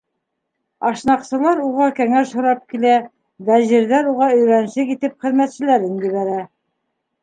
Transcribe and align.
Ашнаҡсылар 0.87 1.61
уға 1.65 1.91
кәңәш 1.99 2.33
һорап 2.39 2.65
килә, 2.75 2.95
вәзирҙәр 3.53 4.13
уға 4.17 4.33
өйрәнсек 4.41 4.99
итеп 4.99 5.27
хеҙмәтселәрен 5.31 6.07
ебәрә. 6.13 6.45